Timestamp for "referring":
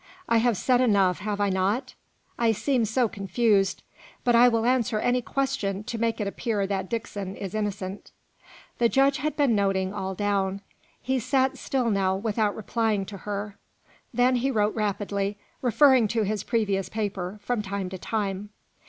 15.61-16.07